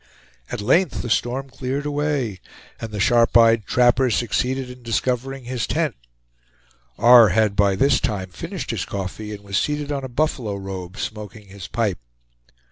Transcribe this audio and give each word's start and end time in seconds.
At 0.49 0.61
length 0.61 1.03
the 1.03 1.11
storm 1.11 1.47
cleared 1.51 1.85
away, 1.85 2.39
and 2.79 2.89
the 2.91 2.99
sharp 2.99 3.37
eyed 3.37 3.67
trapper 3.67 4.09
succeeded 4.09 4.67
in 4.67 4.81
discovering 4.81 5.43
his 5.43 5.67
tent: 5.67 5.93
R. 6.97 7.29
had 7.29 7.55
by 7.55 7.75
this 7.75 7.99
time 7.99 8.31
finished 8.31 8.71
his 8.71 8.83
coffee, 8.83 9.31
and 9.31 9.43
was 9.43 9.59
seated 9.59 9.91
on 9.91 10.03
a 10.03 10.09
buffalo 10.09 10.55
robe 10.55 10.97
smoking 10.97 11.49
his 11.49 11.67
pipe. 11.67 11.99